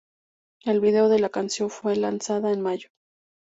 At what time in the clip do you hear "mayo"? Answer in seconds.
2.61-2.89